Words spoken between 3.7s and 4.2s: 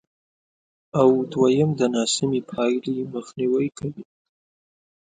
کوي،